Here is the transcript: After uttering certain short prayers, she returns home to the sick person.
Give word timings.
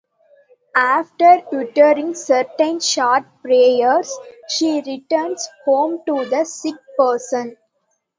After 0.75 1.43
uttering 1.53 2.15
certain 2.15 2.79
short 2.79 3.23
prayers, 3.43 4.11
she 4.49 4.81
returns 4.83 5.47
home 5.63 6.01
to 6.07 6.25
the 6.27 6.43
sick 6.43 6.73
person. 6.97 7.55